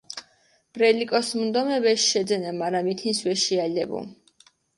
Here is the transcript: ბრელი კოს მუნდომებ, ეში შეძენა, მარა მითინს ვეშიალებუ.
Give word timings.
ბრელი 0.77 1.05
კოს 1.11 1.29
მუნდომებ, 1.39 1.85
ეში 1.91 2.07
შეძენა, 2.15 2.55
მარა 2.63 2.81
მითინს 2.89 3.21
ვეშიალებუ. 3.29 4.03